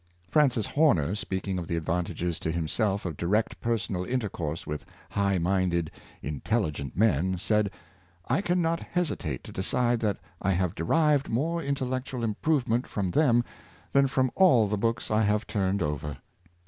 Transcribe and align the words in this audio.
Francis 0.27 0.65
Horner, 0.65 1.13
speaking 1.13 1.59
of 1.59 1.67
the 1.67 1.77
advantages 1.77 2.39
to 2.39 2.51
himself 2.51 3.05
of 3.05 3.17
direct 3.17 3.61
personal 3.61 4.03
inter 4.03 4.29
course 4.29 4.65
with 4.65 4.83
high 5.11 5.37
minded, 5.37 5.91
intelligent 6.23 6.97
men, 6.97 7.37
said," 7.37 7.69
I 8.27 8.41
can 8.41 8.63
not 8.63 8.79
hesitate 8.81 9.43
to 9.43 9.51
decide 9.51 9.99
that 9.99 10.17
I 10.41 10.53
have 10.53 10.73
derived 10.73 11.29
more 11.29 11.61
intel 11.61 11.87
lectual 11.89 12.23
improvement 12.23 12.87
from 12.87 13.11
them 13.11 13.43
than 13.91 14.07
from 14.07 14.31
all 14.33 14.65
the 14.67 14.75
books 14.75 15.11
I 15.11 15.21
have 15.21 15.45
turned 15.45 15.83
over.' 15.83 16.17